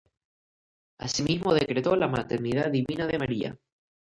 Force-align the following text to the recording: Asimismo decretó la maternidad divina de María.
Asimismo 0.97 1.53
decretó 1.53 1.95
la 1.95 2.07
maternidad 2.07 2.71
divina 2.71 3.05
de 3.05 3.19
María. 3.19 3.59